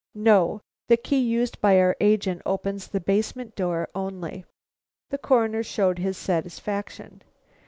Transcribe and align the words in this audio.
"No. 0.15 0.61
The 0.87 0.97
key 0.97 1.19
used 1.19 1.61
by 1.61 1.77
our 1.79 1.95
agent 2.01 2.41
opens 2.43 2.87
the 2.87 2.99
basement 2.99 3.55
door 3.55 3.87
only." 3.93 4.45
The 5.11 5.19
Coroner 5.19 5.61
showed 5.61 5.99
his 5.99 6.17
satisfaction. 6.17 7.21